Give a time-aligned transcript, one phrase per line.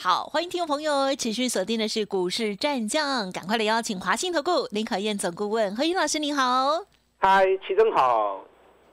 [0.00, 6.84] 好，欢迎听众朋友持续锁定的是股市战将，赶快来邀请华信投顾林可燕总顾问何云老师，您好。
[7.16, 8.44] 嗨，齐总好。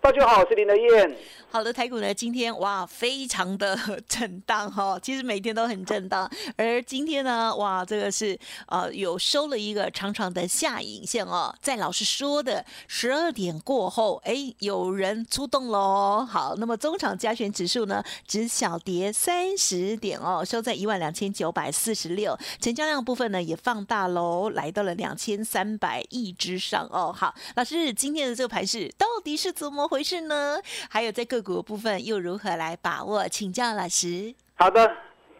[0.01, 1.15] 大家好，我是林德燕。
[1.55, 4.99] 好的，台股呢，今天哇，非常的 震荡哈。
[5.01, 8.37] 其实每天都很震荡，而今天呢，哇，这个是
[8.67, 11.55] 呃有收了一个长长的下影线哦。
[11.61, 16.27] 在老师说的十二点过后，哎，有人出动喽。
[16.29, 27.15] 好，那么中场加权指数呢，只小跌三十点哦，收在一万两千九百四十六，成交量部分呢也放大喽，来到了两千三百亿之上哦。
[27.17, 30.57] 好，老师今天的这个盘势到底是怎么回事呢？
[30.89, 33.27] 还有在各股部分又如何来把握？
[33.29, 34.33] 请教老师。
[34.55, 34.91] 好的，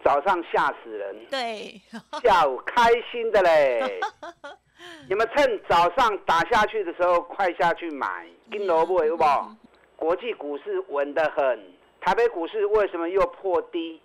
[0.03, 1.81] 早上吓死人，对，
[2.23, 3.99] 下午开心的嘞。
[5.09, 9.25] 你们趁早上打下去的时候，快下去买，金萝卜有不？
[9.95, 11.59] 国际股市稳得很，
[12.01, 13.99] 台北股市为什么又破低？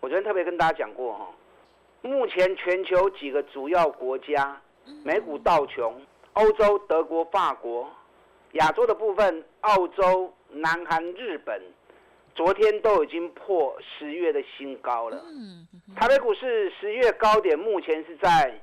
[0.00, 1.28] 我昨天特别跟大家讲过哈，
[2.02, 4.60] 目前全球几个主要国家，
[5.02, 6.02] 美股道琼、
[6.34, 7.88] 欧洲德国、法国。
[8.54, 11.60] 亚洲的部分，澳洲、南韩、日本，
[12.34, 15.22] 昨天都已经破十月的新高了。
[15.96, 18.60] 台北股市十月高点目前是在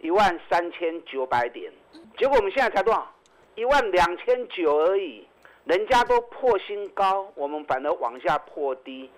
[0.00, 1.72] 一万三千九百点，
[2.18, 3.14] 结果我们现在才多少？
[3.54, 5.26] 一万两千九而已，
[5.64, 9.10] 人家都破新高，我们反而往下破低，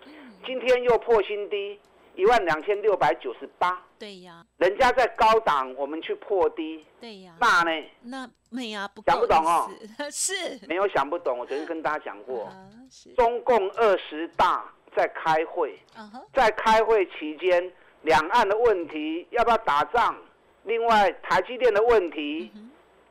[0.44, 1.78] 今天又破新低。
[2.14, 7.86] 一万两千六百九十八，对呀，人家在高档，我们去破低，对呀，那呢？
[8.02, 9.70] 那没呀，想不懂哦，
[10.12, 10.60] 是。
[10.68, 11.38] 没有想不懂。
[11.38, 12.50] 我昨天跟大家讲过，
[13.16, 15.78] 中共二十大在开会，
[16.34, 17.72] 在开会期间，
[18.02, 20.14] 两岸的问题要不要打仗？
[20.64, 22.52] 另外，台积电的问题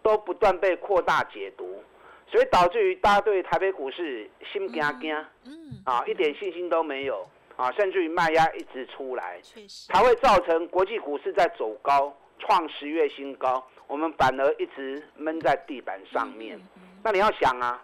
[0.04, 1.84] 都不断被扩大解读，
[2.28, 7.28] 所以导致于大家对台北股市心惊惊，嗯，啊，一点信心都没有。
[7.62, 9.40] 啊，甚至于卖压一直出来，
[9.88, 16.60] 才会造成国际股市在走高，创十月新高，我们反而一直闷在地板上面。
[17.04, 17.80] 那你要想啊，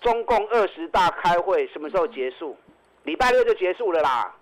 [0.00, 2.56] 中共二十大开会什么时候结束？
[3.02, 4.32] 礼拜六就结束了啦，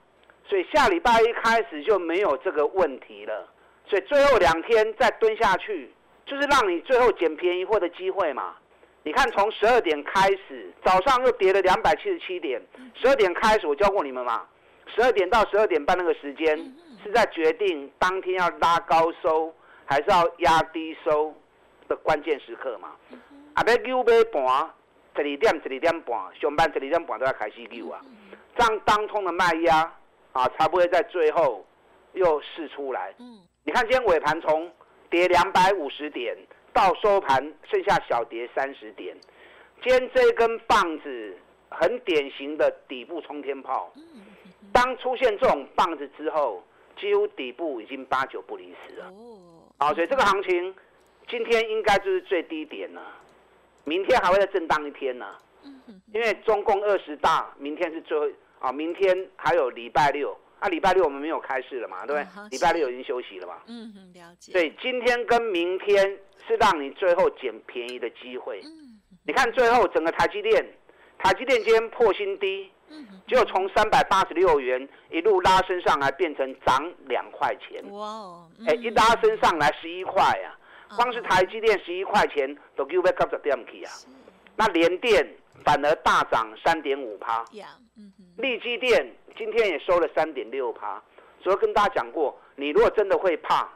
[0.46, 3.48] 所以下礼拜一开始就没有这个问题了。
[3.86, 5.90] 所以最后两天再蹲下去，
[6.26, 8.54] 就是让你最后捡便宜货的机会嘛。
[9.02, 12.60] 你看，从十二点开始，早上又跌了两百七十七点，
[12.94, 14.46] 十二点开始我教过你们嘛。
[14.86, 16.56] 十二点到十二点半那个时间，
[17.02, 21.34] 是在决定当天要拉高收还是要压低收
[21.88, 22.92] 的关键时刻嘛？
[23.54, 24.70] 啊，要九买盘，
[25.14, 28.00] 十二点十二点半上班十二点半都要开始溜啊！
[28.56, 29.92] 这样当通的卖压
[30.32, 31.64] 啊，才不会在最后
[32.12, 33.14] 又试出来。
[33.18, 34.70] 嗯你看今天尾盘从
[35.08, 36.36] 跌两百五十点
[36.72, 37.40] 到收盘
[37.70, 39.16] 剩下小跌三十点，
[39.82, 41.34] 今天这根棒子
[41.70, 43.90] 很典型的底部冲天炮。
[44.74, 46.60] 当出现这种棒子之后，
[46.98, 49.06] 几乎底部已经八九不离十了。
[49.06, 50.74] 哦，好，所以这个行情
[51.28, 53.00] 今天应该就是最低点了，
[53.84, 55.26] 明天还会再震荡一天呢。
[56.12, 58.26] 因为中共二十大明天是最后
[58.58, 62.48] 啊，明天还有礼拜六，啊，礼拜六我们没有开市了嘛，对不对？
[62.50, 63.54] 礼拜六已经休息了嘛。
[63.66, 64.52] 嗯嗯，了解。
[64.52, 66.18] 对，今天跟明天
[66.48, 68.60] 是让你最后捡便宜的机会。
[68.64, 70.66] 嗯，你看最后整个台积电，
[71.18, 72.70] 台积电今天破新低。
[73.26, 77.82] 就从三百八十六元一路拉升上来，变成涨两块钱。
[77.90, 78.50] 哇哦！
[78.66, 80.54] 哎，一拉升上来十一块啊！
[80.96, 83.90] 光是台积电十一块钱都给我们 cover 掉去啊！
[84.56, 85.26] 那联电
[85.64, 87.44] 反而大涨三点五趴。
[88.36, 91.02] 利基电今天也收了三点六趴。
[91.42, 93.68] 所以跟大家讲过，你如果真的会怕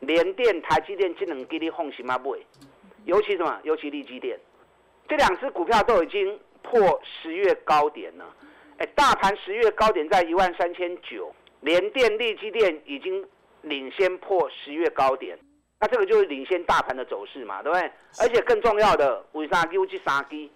[0.00, 2.18] 联电、台积电，只能给你放心吗？
[2.18, 2.46] 不会。
[3.04, 3.58] 尤其什么？
[3.62, 4.38] 尤其利基电，
[5.08, 8.24] 这两只股票都已经破十月高点了。
[8.78, 13.26] 哎，大盘十月高点在一万三千九，联电、力基电已经
[13.62, 15.38] 领先破十月高点，
[15.80, 17.90] 那这个就是领先大盘的走势嘛，对不对？
[18.20, 20.52] 而且更重要的，为啥 U 去杀低？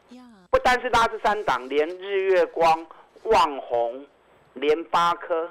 [0.51, 2.87] 不单是拉这三档，连日月光、
[3.23, 4.05] 旺宏、
[4.53, 5.51] 联发科，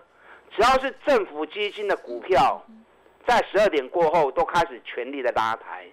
[0.56, 2.63] 只要是政府基金的股票，
[3.25, 5.88] 在十二点过后都开始全力的拉抬，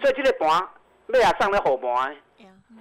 [0.00, 0.68] 所以这个盘，
[1.06, 2.16] 咩啊上了火盘，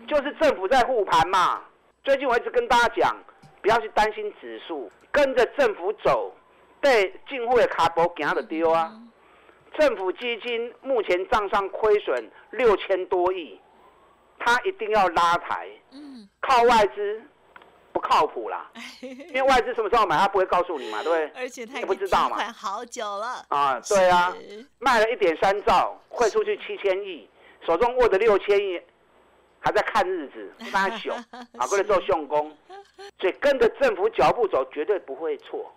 [0.08, 1.64] 就是政府在护盘嘛。
[2.08, 3.18] 最近我一直跟大家讲，
[3.62, 6.34] 不要去担心指数，跟着政府走，
[6.80, 8.98] 被进货的卡波行的丢啊。
[9.78, 13.60] 政府基金目前账上亏损六千多亿，
[14.40, 15.68] 它一定要拉抬。
[15.92, 17.22] 嗯，靠外资
[17.92, 18.72] 不靠谱啦，
[19.04, 21.42] 因为外资什么时候买，他不会告诉你嘛，对不对？
[21.44, 23.46] 而且他也不知道嘛，好久了。
[23.50, 24.34] 啊，对啊，
[24.80, 27.30] 卖了一点三兆，汇出去七千亿，
[27.66, 28.80] 手中握着六千亿，
[29.60, 32.56] 还在看日子， 发熊啊， 过来做相公，
[33.20, 35.72] 所以跟着政府脚步走，绝对不会错。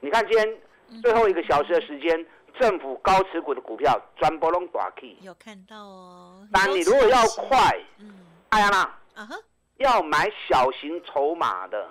[0.00, 0.58] 你看今天
[1.02, 2.26] 最后一个小时的时间。
[2.60, 6.46] 政府高持股的股票全部拢大 K，有看到哦。
[6.52, 8.14] 但你如果要快，嗯，
[8.50, 9.34] 哎呀啦，啊哈，
[9.78, 11.90] 要买小型筹码的，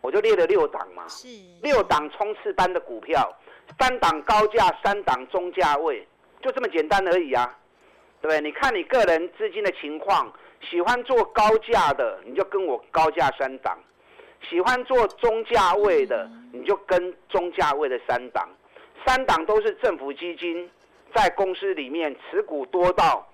[0.00, 1.28] 我就列了六档嘛，是。
[1.62, 3.30] 六档冲刺班的股票，
[3.78, 6.08] 三档高价，三档中价位，
[6.40, 7.54] 就这么简单而已啊，
[8.26, 8.40] 对不对？
[8.40, 10.32] 你看你个人资金的情况，
[10.68, 13.76] 喜欢做高价的，你就跟我高价三档；
[14.50, 18.48] 喜欢做中价位的，你就跟中价位的三档。
[19.06, 20.68] 三档都是政府基金，
[21.14, 23.24] 在公司里面持股多到，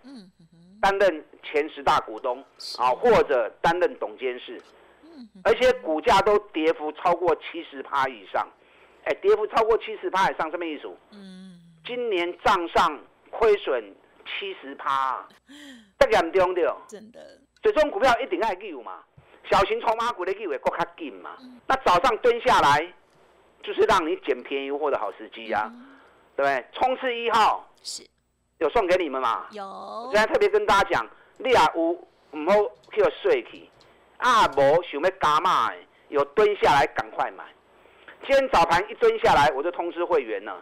[0.83, 2.45] 担任前十大股东
[2.79, 4.61] 啊，或者担任董监事，
[5.43, 8.47] 而且股价都跌幅超过七十趴以上，
[9.05, 10.95] 哎，跌幅超过七十趴以上，什么意思？
[11.13, 13.01] 嗯，今年账上
[13.31, 13.83] 亏损
[14.39, 15.27] 七十趴，
[15.99, 17.21] 这严重的，真的，
[17.63, 19.03] 所以这种股票一定要救嘛，
[19.51, 21.37] 小型筹码股的救会更较紧嘛，
[21.67, 22.93] 那早上蹲下来。
[23.65, 25.73] 就是让你捡便宜货的好时机呀，
[26.35, 26.67] 对不对？
[26.73, 28.05] 冲刺一号是
[28.59, 29.47] 有送给你们嘛？
[29.53, 30.11] 有。
[30.13, 31.09] 现在特别跟大家讲，
[31.39, 32.55] 你啊有唔好
[32.93, 33.71] 去睡去，
[34.17, 35.77] 啊无想要加码的，
[36.09, 37.45] 有蹲下来赶快买。
[38.27, 40.61] 今天早盘一蹲下来，我就通知会员了，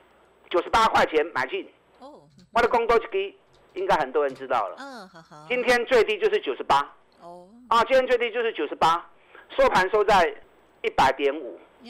[0.51, 1.67] 九十八块钱买进。
[2.01, 2.21] 哦。
[2.53, 3.35] 我的工多机
[3.75, 4.77] 应该很多人知道了。
[4.79, 5.47] 嗯，好好。
[5.49, 6.79] 今天最低就是九十八。
[7.21, 7.49] 哦。
[7.69, 9.09] 啊，今天最低就是九十八，
[9.57, 10.35] 收盘收在
[10.83, 11.59] 一百点五。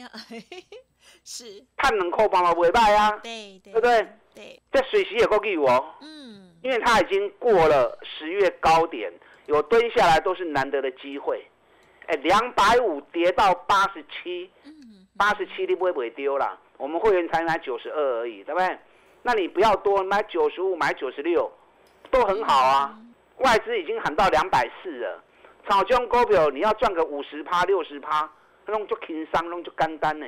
[1.23, 4.07] 是，碳能扣帮嘛尾拜啊，对对，对不对？
[4.33, 9.11] 对，这水席也够给我，嗯，因为它已经过了十月高点，
[9.47, 11.45] 有蹲下来都是难得的机会。
[12.07, 14.49] 哎，两百五跌到八十七，
[15.17, 16.57] 八十七你不会不会丢了？
[16.77, 18.79] 我们会员才买九十二而已，对不对？
[19.23, 21.51] 那你不要多买九十五，买九十六，
[22.11, 22.97] 都很好啊。
[23.37, 25.23] 外资已经喊到两百四了，
[25.67, 28.29] 炒中股票你要赚个五十趴、六十趴，
[28.67, 30.27] 弄就轻松，弄就干单呢。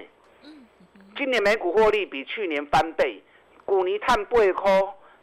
[1.15, 3.21] 今年每股获利比去年翻倍，
[3.65, 4.71] 股尼探八块，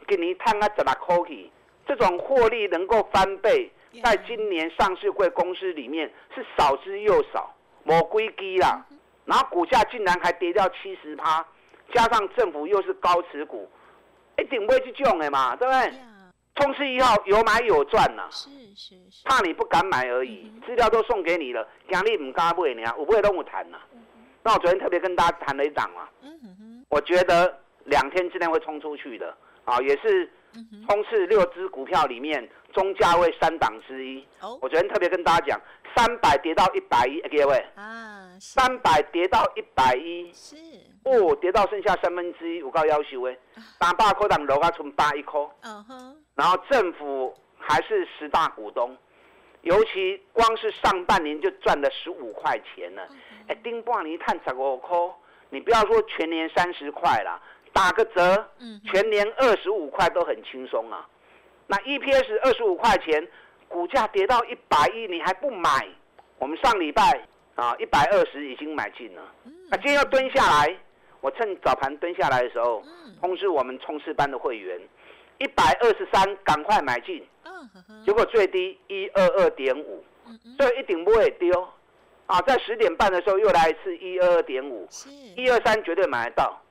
[0.07, 1.51] 今年探啊十六块去，
[1.85, 3.69] 这种获利能够翻倍，
[4.01, 7.53] 在今年上市贵公司里面是少之又少，
[7.83, 8.85] 某归低啦。
[9.25, 11.45] 然后股价竟然还跌掉七十趴，
[11.93, 13.69] 加上政府又是高持股，
[14.37, 15.93] 一定不会去种的嘛，对不对？
[16.55, 23.77] 冲刺一号有买有赚呐，是是是，怕你不敢买而已，资料都送给你了，今日唔敢买呢，有买都有谈呐。
[24.43, 26.07] 那我昨天特别跟大家谈了一档嘛，
[26.89, 30.29] 我觉得两天之内会冲出去的啊，也是
[30.85, 34.25] 冲刺六只股票里面中价位三档之一。
[34.61, 35.61] 我昨天特别跟大家讲，
[35.95, 37.65] 三百跌到一百一，各位。
[37.75, 40.55] 啊，三百跌到一百一，是。
[41.03, 43.39] 哦，跌到剩下三分之一，我告要求诶，
[43.79, 48.95] 打八块档楼啊，存八一颗，嗯哼，然后政府还是十大股东。
[49.61, 53.07] 尤其光是上半年就赚了十五块钱了，
[53.47, 54.97] 哎，丁半年探十五块，
[55.49, 57.39] 你不要说全年三十块了，
[57.73, 58.47] 打个折，
[58.85, 61.07] 全年二十五块都很轻松啊。
[61.67, 63.27] 那 EPS 二十五块钱，
[63.67, 65.87] 股价跌到一百亿，你还不买？
[66.37, 69.21] 我们上礼拜啊一百二十已经买进了，
[69.69, 70.75] 那今天要蹲下来，
[71.21, 72.83] 我趁早盘蹲下来的时候，
[73.21, 74.79] 通知我们冲刺班的会员。
[75.37, 77.25] 一百二十三，赶快买进。
[78.05, 80.03] 结果最低一二二点五，
[80.59, 81.67] 所以一顶不会丢。
[82.27, 84.87] 啊，在十点半的时候又来一次一二二点五，
[85.35, 86.61] 一二三绝对买得到。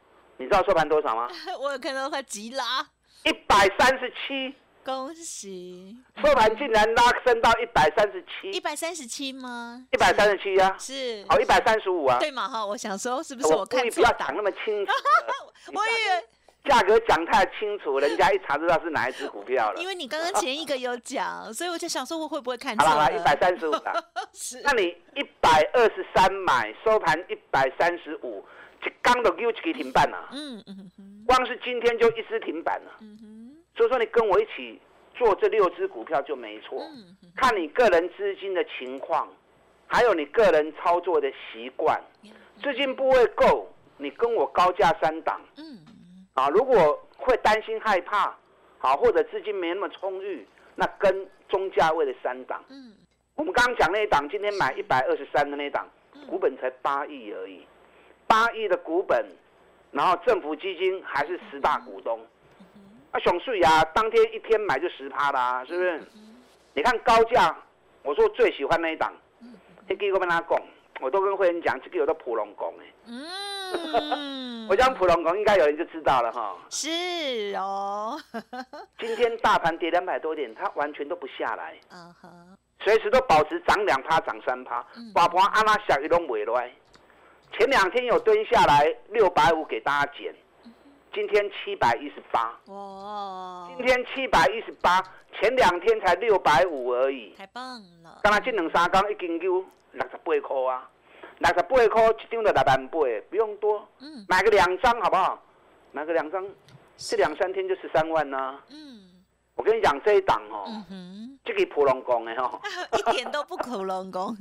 [0.40, 1.28] 你知道收盘多少吗？
[1.60, 2.82] 我有看到它急拉，
[3.24, 4.54] 一百三十七。
[4.82, 5.94] 恭喜！
[6.24, 8.50] 收盘竟然拉升到一百三十七。
[8.50, 9.84] 一百三十七吗？
[9.92, 10.74] 一百三十七呀。
[10.78, 11.22] 是。
[11.28, 12.18] 哦，一百三十五啊。
[12.18, 12.64] 对嘛哈？
[12.64, 13.96] 我想说是不是我看错？
[13.96, 14.92] 不要讲那么清楚。
[15.74, 16.24] 我以为。
[16.64, 19.80] 价格讲太清楚，人家一查知道是哪一只股票了。
[19.80, 22.86] 因为你刚刚前一个有讲，所以我就想说我会不会看错。
[22.86, 24.12] 好了，一百三十五了。
[24.32, 24.60] 是。
[24.62, 28.42] 那你一百二十三买，收盘一百三十五，
[28.80, 30.28] 这刚都又几停板了。
[30.32, 31.24] 嗯嗯嗯。
[31.26, 32.92] 光是今天就一只停板了。
[33.00, 33.56] 嗯哼。
[33.76, 34.80] 所以说你跟我一起
[35.14, 36.80] 做这六只股票就没错。
[36.80, 39.28] 嗯看你个人资金的情况，
[39.86, 41.98] 还有你个人操作的习惯，
[42.62, 45.40] 资金部位够，你跟我高价三档。
[45.56, 45.78] 嗯。
[46.34, 48.36] 啊，如果会担心害怕，
[48.78, 52.94] 好或者资金没那么充裕，那跟中价位的三档，嗯，
[53.34, 55.88] 我们刚刚讲那一档，今天买一百二十三的那档，
[56.28, 57.66] 股本才八亿而已，
[58.30, 59.26] 八亿的股本，
[59.90, 62.24] 然后政府基金还是十大股东，
[63.10, 66.00] 啊，熊市啊，当天一天买就十趴啦，是不是？
[66.74, 67.52] 你看高价，
[68.04, 69.12] 我说最喜欢那一档，
[69.88, 70.62] 那个我跟他讲，
[71.00, 72.84] 我都跟会员讲，这个有的普龙宫哎。
[73.06, 76.56] 嗯， 我讲普龙宫，应该有人就知道了哈。
[76.70, 78.16] 是哦。
[79.00, 81.76] 今天大盘跌两百多点，它完全都不下来。
[81.90, 82.56] 嗯哼。
[82.84, 86.72] 随时都保持涨两趴、涨三趴，把盘阿拉下一拢袂来。
[87.52, 90.34] 前两天有蹲下来六百五给大家减，
[91.12, 92.58] 今天七百一十八。
[92.66, 93.68] 哇！
[93.76, 95.02] 今天七百一十八，
[95.38, 97.34] 前两天才六百五而已。
[97.36, 98.20] 太棒了！
[98.22, 100.88] 刚才这两三天已经有六十八块啊，
[101.38, 103.86] 六十八块一张就六万八，不用多。
[103.98, 104.24] 嗯。
[104.28, 105.42] 买个两张好不好？
[105.92, 106.46] 买个两张，
[106.96, 108.58] 这两三天就十三万呢。
[108.70, 109.10] 嗯。
[109.56, 110.66] 我跟你讲这一档哦。
[111.44, 112.60] 这个普龙宫的哦，
[112.96, 114.36] 一点都不普龙宫。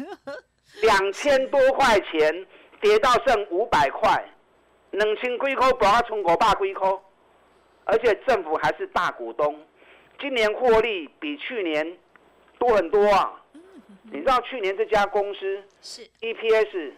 [0.82, 2.46] 两千多块钱
[2.82, 4.24] 跌到剩五百块，
[4.92, 6.90] 两千几块不要从五百几块，
[7.86, 9.60] 而且政府还是大股东，
[10.20, 11.98] 今年获利比去年
[12.58, 13.42] 多很多啊。
[14.12, 16.94] 你知道去年这家公司是 EPS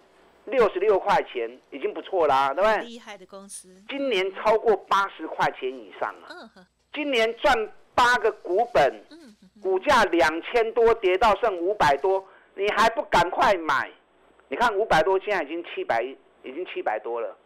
[0.45, 2.88] 六十六块钱，已经不错啦，对不对？
[2.88, 3.69] 厉害的公司。
[3.89, 6.50] 今年超过八十块钱以上了。
[6.93, 9.03] 今年赚八个股本。
[9.61, 13.91] 股价两千多跌到剩五百多，你还不赶快买？
[14.51, 17.38] 你看五百多现在已经七百，已经七百多了，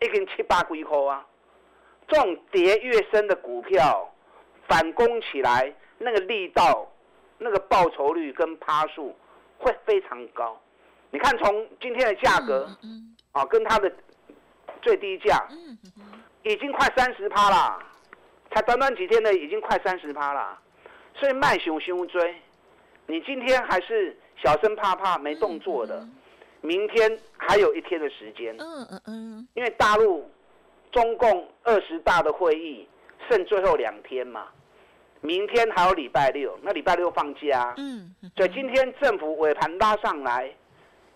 [0.00, 1.26] 一根七八龟壳啊！
[2.06, 4.08] 这种跌越深的股票，
[4.68, 6.88] 反攻起来那个力道、
[7.38, 9.16] 那个报酬率跟趴数
[9.58, 10.56] 会非常高。
[11.10, 12.70] 你看从今天的价格，
[13.32, 13.92] 啊，跟它的
[14.80, 15.44] 最低价，
[16.44, 17.82] 已经快三十趴了，
[18.52, 20.56] 才短短几天的已经快三十趴了。
[21.16, 22.40] 所以卖熊熊追，
[23.08, 26.06] 你今天还是小声怕怕没动作的，
[26.60, 28.54] 明天还有一天的时间。
[28.58, 29.48] 嗯嗯嗯。
[29.54, 30.28] 因为大陆
[30.92, 32.88] 中共二十大的会议
[33.28, 34.48] 剩最后两天嘛，
[35.20, 37.74] 明天还有礼拜六，那礼拜六放假。
[37.76, 38.14] 嗯。
[38.36, 40.52] 所以今天政府尾盘拉上来，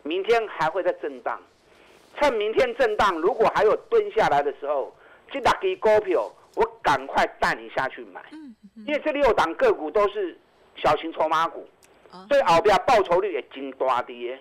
[0.02, 1.40] 明天还会再震荡，
[2.20, 4.94] 趁明天震荡，如果还有蹲下来的时候，
[5.30, 8.22] 这打给股票，我赶快带你下去买。
[8.86, 10.36] 因为这六档个股都是
[10.76, 11.68] 小型筹码股，
[12.28, 14.38] 所以后边报酬率也真大跌，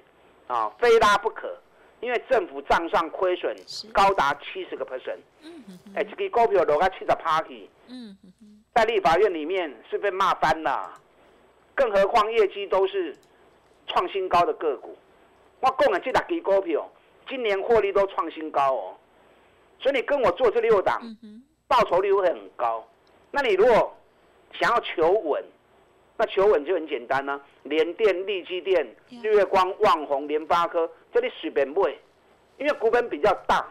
[0.51, 1.57] 啊，非拉不可。
[2.01, 3.55] 因为政府账上亏损
[3.93, 5.19] 高达七十个 percent，
[5.93, 7.69] 哎，这个股票落个七十 party，
[8.73, 10.91] 在立法院里面是被骂翻了，
[11.75, 13.15] 更何况业绩都是
[13.85, 14.97] 创新高的个股。
[15.59, 16.91] 我讲的这六支股票，
[17.29, 18.97] 今年获利都创新高哦，
[19.79, 20.99] 所以你跟我做这六档，
[21.67, 22.83] 报酬率会很高。
[23.29, 23.95] 那你如果
[24.53, 25.43] 想要求稳，
[26.17, 27.41] 那求稳就很简单呢。
[27.63, 31.93] 联电、力基电、日月光、旺宏、联发科，这里随便买，
[32.57, 33.65] 因为股本比较大，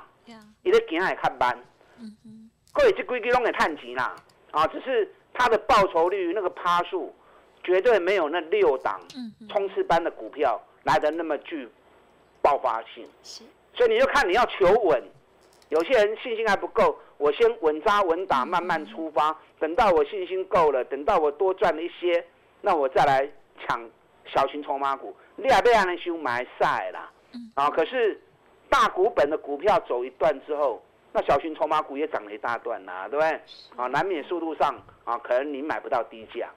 [0.63, 1.59] 伊咧行也较慢。
[2.73, 4.15] 各位这规矩拢会探钱啦，
[4.51, 7.15] 啊，只是它的报酬率那个趴数，
[7.63, 9.01] 绝对没有那六档
[9.49, 11.69] 冲刺班的股票来的那么具
[12.43, 13.07] 爆发性。
[13.75, 15.03] 所以你就看你要求稳，
[15.69, 16.99] 有些人信心还不够。
[17.21, 19.37] 我先稳扎稳打，慢慢出发。
[19.59, 22.25] 等到我信心够了，等到我多赚了一些，
[22.63, 23.79] 那我再来抢
[24.25, 25.15] 小型筹码股。
[25.37, 27.11] 你也被人收买晒啦。
[27.57, 28.19] 啊，可是
[28.71, 33.29] 大股本的股票走一段之后，那小型筹码股也涨了一大段啦，对不对？
[33.77, 34.75] 啊，难免速度上
[35.05, 36.49] 啊，可能你买不到低价。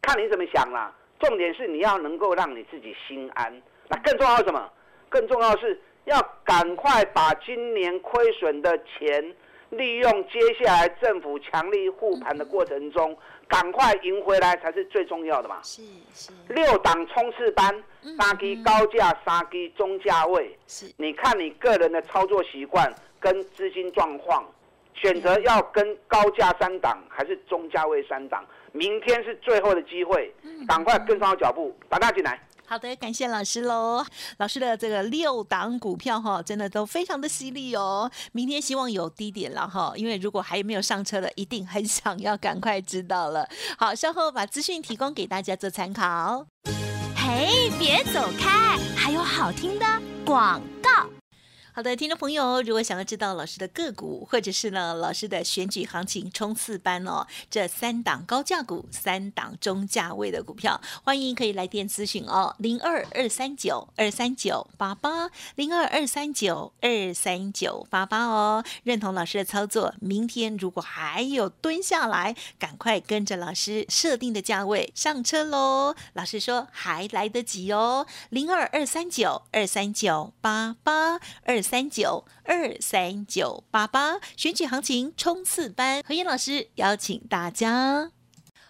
[0.00, 0.92] 看你怎么想啦。
[1.20, 3.62] 重点是你要能够让你自己心安。
[3.86, 4.68] 那更重要什么？
[5.08, 9.32] 更重要是要赶快把今年亏损的钱。
[9.72, 13.16] 利用接下来政府强力护盘的过程中，
[13.48, 15.60] 赶快赢回来才是最重要的嘛。
[15.62, 15.82] 是
[16.14, 16.30] 是。
[16.48, 17.82] 六档冲刺班，
[18.20, 20.54] 杀低高价，杀低中价位。
[20.66, 20.92] 是。
[20.98, 24.44] 你看你个人的操作习惯跟资金状况，
[24.94, 28.44] 选择要跟高价三档还是中价位三档？
[28.72, 30.30] 明天是最后的机会，
[30.68, 32.38] 赶快跟上脚步，把它进来。
[32.72, 34.02] 好的，感谢老师喽。
[34.38, 38.10] 老师的这个六档股票哈，真的都非常的犀利哦。
[38.32, 43.46] 明天希望有低点了哈，因为如果还没有上车的，一定很想要赶快知道了。
[43.76, 46.46] 好，稍后把资讯提供给大家做参考。
[47.14, 49.84] 嘿，别走开，还有好听的
[50.24, 51.21] 广告。
[51.74, 68.62] 好的，听众朋友，如果想要知道老师的个股，或者是呢老师的选举行情冲刺班哦，这三档高价股，三档中价位的股票，欢迎可以来电咨询哦，零二二三九二三九八八，零二二三九二三九八八哦。
[68.82, 75.94] 认同老师的操作，明天如果还有蹲下来，赶快跟着老师设定的价位上车喽。
[76.12, 81.61] 老师说还来得及哦，零二二三九二三九八八二。
[81.62, 88.10] 三九二三九八八，选举行情冲刺班，何燕老师邀请大家。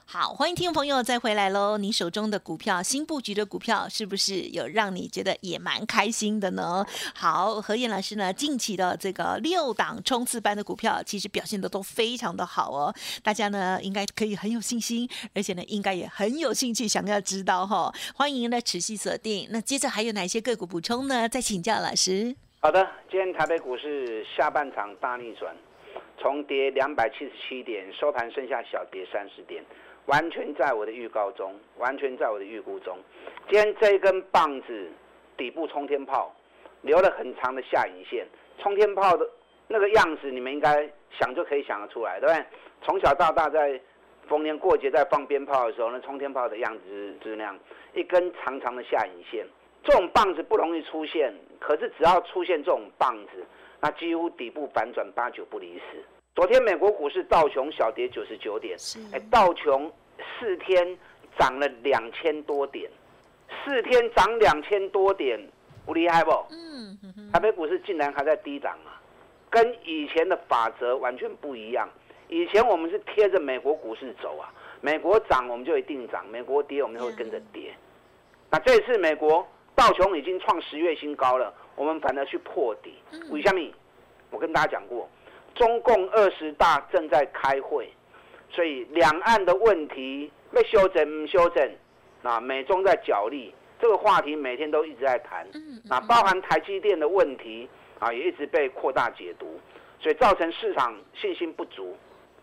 [0.04, 1.78] 好，欢迎听众朋友再回来喽！
[1.78, 6.84] 你手中的股票，新布局的股票，是不是有让你觉得也蛮开心的呢？
[7.14, 12.94] 好，何燕老师呢，近期的这个六档冲刺班的股票，其实表现的都非常的好哦。
[13.22, 17.90] 大家呢，应该可以很有信心，而且呢，应该也很有兴趣想要知道哈。
[18.14, 19.49] 欢迎呢持续锁定。
[19.50, 21.26] 那接着还有哪些个股补充呢？
[21.26, 22.37] 再请教老师。
[22.64, 25.52] 好的，今天台北股市下半场大逆转，
[26.16, 29.64] 重跌两百七十七点，收盘剩下小跌三十点。
[30.07, 32.97] 完全在我的预告中，完全在我的预估中。
[33.50, 34.88] 今天这一根棒子
[35.37, 36.33] 底部冲天炮，
[36.83, 38.25] 留了很长的下影线。
[38.61, 39.28] 冲天炮的
[39.66, 40.88] 那个样子，你们应该
[41.19, 42.45] 想就可以想得出来，对不对？
[42.83, 43.81] 从小到大，在
[44.28, 47.59] 逢年过节在放鞭炮的时候，那冲天炮的样子就是那样，
[47.92, 49.45] 一根长长的下影线。
[49.84, 53.44] 这种棒子不容易出现，可是只要出现这种棒子，
[53.80, 56.02] 那几乎底部反转八九不离十。
[56.34, 58.76] 昨天美国股市道琼小跌九十九点，
[59.12, 59.92] 哎，道琼
[60.38, 60.96] 四天
[61.38, 62.90] 涨了两千多点，
[63.64, 65.38] 四天涨两千多点，
[65.84, 66.30] 不厉害不？
[66.50, 66.96] 嗯，
[67.32, 69.00] 台北股市竟然还在低涨啊，
[69.50, 71.88] 跟以前的法则完全不一样。
[72.28, 74.48] 以前我们是贴着美国股市走啊，
[74.80, 77.74] 美国涨我们就一定涨，美国跌我们就会跟着跌。
[78.50, 82.95] 那这次美国道琼已经创十月新高了，我们反而去破底。
[83.31, 83.73] 为什么？
[84.31, 85.09] 我跟大家讲过。
[85.55, 87.91] 中共二十大正在开会，
[88.50, 91.71] 所以两岸的问题被修正修正，
[92.23, 95.47] 啊，美中在角力，这个话题每天都一直在谈，
[95.91, 99.61] 啊，包含台积电的问题啊，也一直被扩大解读，
[100.00, 101.95] 所以造成市场信心不足，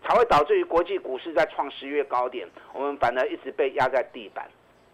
[0.04, 4.48] 才会导致于国际股市在创十月高点，我们反而一直被压在地板。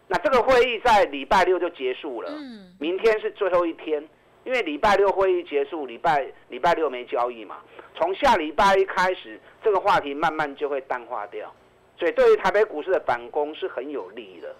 [0.07, 2.31] 那这个会议在礼拜六就结束了，
[2.79, 4.07] 明天是最后一天。
[4.45, 7.57] 因为礼拜六会议结束，礼拜礼拜六没交易嘛，
[7.97, 11.53] 从下礼拜一开始，这个话题慢慢就会淡化掉，
[11.99, 14.55] 所以对于台北股市的反攻是很有利的。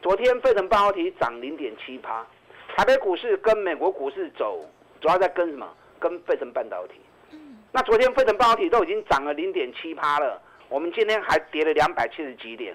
[0.00, 2.26] 昨天费城半导体涨零点七趴，
[2.74, 4.64] 台北股市跟美国股市走，
[5.02, 5.68] 主要在跟什么？
[6.00, 6.94] 跟费城半导体。
[7.72, 10.40] 那昨天费城半导体都已经涨了零点七趴了，
[10.70, 12.74] 我们今天还跌了两百七十几点。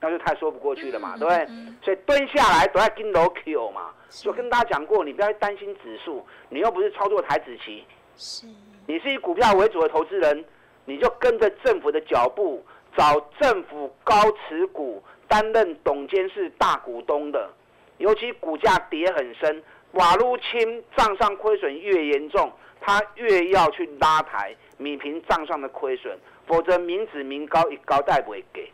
[0.00, 1.46] 那就太说不过去了嘛，对不对？
[1.82, 3.92] 所以蹲下来都在跟楼 Q 嘛。
[4.08, 7.84] 就跟大家讲过，你不要担心指数，你又不是操作台子棋，
[8.16, 8.46] 是，
[8.86, 10.44] 你是以股票为主的投资人，
[10.84, 12.64] 你就跟着政府的脚步，
[12.96, 17.50] 找政府高持股担任董监事大股东的，
[17.98, 28.70] 尤其股价跌很深，瓦路清账上亏损越严重，他越要去拉抬米平账上的亏损，否则民脂民膏一高代不会给。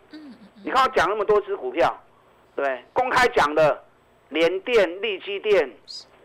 [0.64, 1.92] 你看我讲那么多只股票，
[2.54, 3.82] 对，公开讲的，
[4.28, 5.68] 联电、力基电、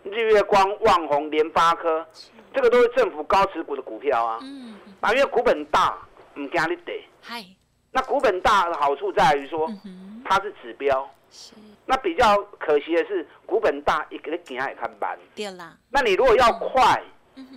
[0.03, 2.05] 日月光、旺宏、联发科，
[2.53, 4.39] 这个都是政府高持股的股票啊。
[4.43, 4.75] 嗯。
[4.99, 5.97] 啊，因为股本大，
[6.35, 7.03] 唔惊你跌。
[7.21, 7.43] 嗨。
[7.91, 9.67] 那股本大的好处在于说，
[10.23, 11.09] 它是指标。
[11.31, 11.53] 是。
[11.85, 15.17] 那比较可惜的是，股本大一个惊也看慢。
[15.35, 15.75] 对啦。
[15.89, 17.01] 那你如果要快，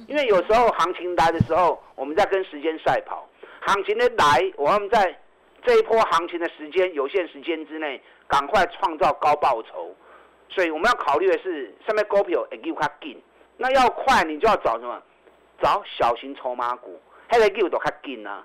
[0.06, 3.28] 因为有时候行情来的时候，我们在跟时间赛跑。
[3.66, 5.14] 行情的来，我们在。
[5.62, 9.94] 这一波行情的时间有限时间之内，赶快创造高报酬，
[10.48, 13.20] 所以我们要考虑的是上面股票会给它紧，
[13.56, 15.02] 那要快你就要找什么？
[15.62, 18.42] 找小型筹码股，还得给我都较紧啊！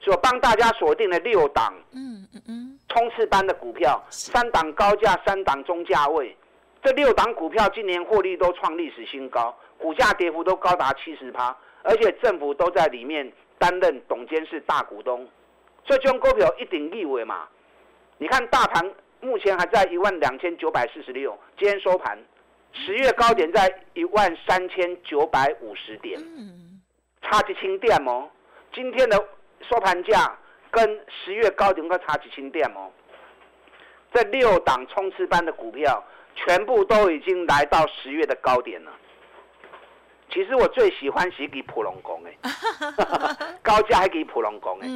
[0.00, 6.34] 所以我帮大家锁定了六档，嗯嗯嗯，冲刺班的股票，三档高价，三档中价位，
[6.82, 15.28] 这六档股票今年获利都创历史新高，股价跌幅都高达七十趴，而且政府都在里面担任董监事大股东。
[15.86, 17.46] 所以这种股票一定立位嘛？
[18.18, 18.84] 你看大盘
[19.20, 22.18] 目前还在一万两千九百四十六，今天收盘，
[22.72, 26.20] 十月高点在一万三千九百五十点，
[27.22, 28.28] 差几千点哦。
[28.74, 29.16] 今天的
[29.68, 30.36] 收盘价
[30.70, 32.90] 跟十月高点个差几千点哦。
[34.12, 36.02] 这六档冲刺班的股票，
[36.34, 38.90] 全部都已经来到十月的高点了。
[40.36, 42.36] 其实我最喜欢是给普隆工 哎，
[43.62, 44.86] 高价还给普隆工哎，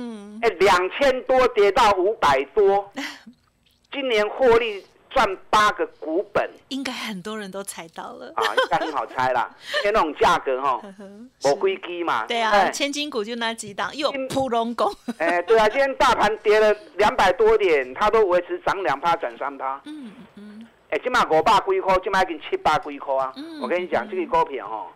[0.43, 2.93] 哎两千多跌到五百多，
[3.91, 8.31] 今年获利赚八个股本，应该很多人都猜到了。
[8.37, 9.51] 啊，应该很好猜啦，
[9.83, 10.79] 因为那种价格哈，
[11.45, 24.87] 我归基嘛，对啊，千金股就那几档，又普隆工，哎对啊， 今天大盘跌了两百多点，它都维持涨两趴转三趴，嗯嗯，哎今嘛五百几块，今嘛已经七百几块啊，我跟你讲这个股票哈。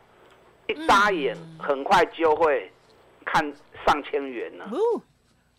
[0.66, 2.70] 一眨眼，很快就会
[3.24, 3.42] 看
[3.86, 4.66] 上千元了。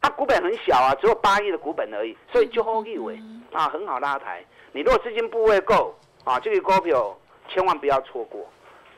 [0.02, 3.20] 它股本很小啊，只有八亿的股本而已，所以就好以为
[3.52, 4.44] 啊，很好拉抬。
[4.72, 7.18] 你如果资金部位够啊，这个股票
[7.50, 8.48] 千万不要错过。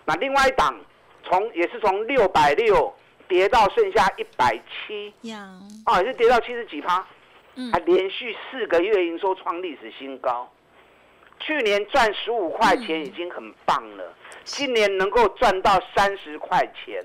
[0.05, 0.75] 那另外一档
[1.23, 2.93] 从也是从六百六
[3.27, 5.13] 跌到剩下一百七，
[5.85, 7.05] 啊，也是跌到七十几趴，
[7.71, 10.49] 还连续四个月营收创历史新高。
[11.39, 17.03] 去年赚十五块钱已经很棒了，今年能够赚到三十块钱，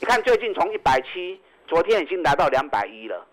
[0.00, 3.26] 你看最近从一百七，昨天已经来到两百一了，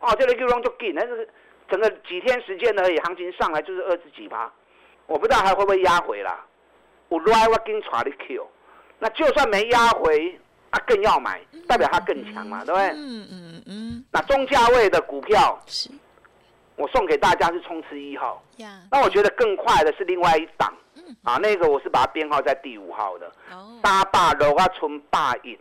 [0.00, 1.28] 哦，这个又浪就紧，但是
[1.70, 4.50] 整个几天时间而已，行情上来就是二十几趴，
[5.06, 6.44] 我不知道还会不会压回啦。
[7.08, 8.46] 我来我跟查你 Q，
[8.98, 10.38] 那就算没压回，
[10.70, 12.88] 啊更要买，代表它更强嘛，对不对？
[12.90, 14.04] 嗯嗯嗯。
[14.10, 15.90] 那中价位的股票是。
[16.78, 18.40] 我送给大家是冲刺一号，
[18.90, 20.72] 那我觉得更快的是另外一档，
[21.24, 23.30] 啊，那个我是把它编号在第五号的，
[23.82, 25.58] 大坝楼啊村坝印，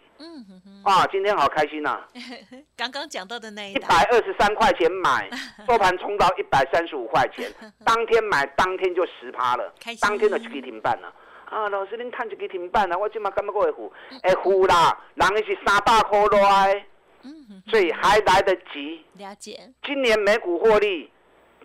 [0.84, 2.00] 啊，今天好开心呐！
[2.78, 5.28] 刚刚讲到的那一百二十三块钱买，
[5.68, 7.52] 收盘冲到一百三十五块钱，
[7.84, 11.12] 当天买当天就十趴了，当天的就可以停办了。
[11.50, 13.92] 啊，老师您探就可以停办了，我今嘛干嘛过会付？
[14.22, 16.86] 会付啦，人是三百块来。
[17.68, 19.04] 所以还来得及。
[19.14, 19.60] 了解。
[19.84, 21.10] 今年美股获利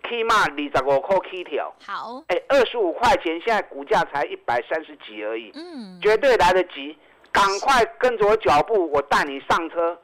[0.09, 1.73] 起码二十五块起跳。
[1.85, 2.23] 好。
[2.27, 5.51] 哎，二十五块钱，现在股价才一百三十几而已。
[5.55, 5.99] 嗯。
[6.01, 6.97] 绝对来得及，
[7.31, 9.97] 赶快跟着我脚步，我带你上车。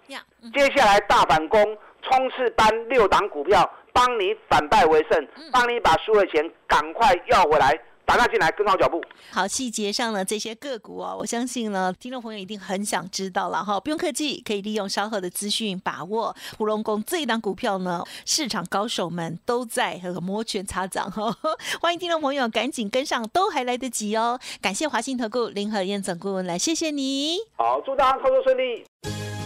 [0.54, 7.78] 接下来大反攻，冲刺班六档股票，帮你反败为胜，帮你把输的钱赶快要回来。
[8.10, 9.00] 打他进来，跟上脚步。
[9.30, 13.80] 好，细节上呢，这些个股哦，我相信呢，听众朋友一定很想知道了哈。
[13.80, 16.36] 不用客气，可以利用稍后的资讯把握。
[16.58, 21.32] 胡龙宫这一档股票呢，市场高手们都在和摩拳擦掌哈。
[21.80, 24.40] 欢迎听众朋友赶紧跟上，都还来得及哦。
[24.60, 27.38] 感谢华信投顾林和燕总顾问来，谢谢你。
[27.58, 28.84] 好，祝大家操作顺利。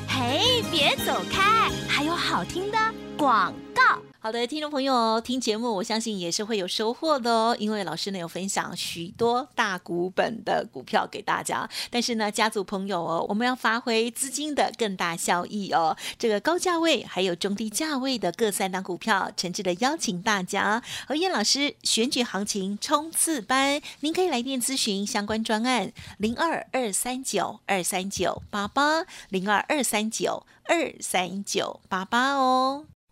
[0.08, 2.78] 嘿，别走开，还有好听的
[3.18, 4.00] 广告。
[4.24, 11.70] 好的，听众朋友哦，听节目我相信也是会有收获的哦，因为老师呢有分享许多大股本的股票给大家。
[11.90, 15.98] 但是呢，家族朋友哦，我们要发挥资金的更大效益哦。
[16.18, 32.86] 这个高价位还有中低价位的各三档股票，诚挚的邀请大家和燕老师选举行情冲刺班，您可以来电咨询相关专案零二二三九二三九八八零二二三九二三九八八哦。